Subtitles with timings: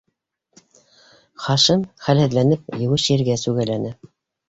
[1.45, 3.99] Хашим, хәлһеҙләнеп, еүеш ергә сүгәләне.